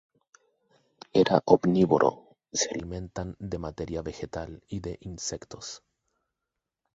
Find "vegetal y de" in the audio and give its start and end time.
4.01-4.97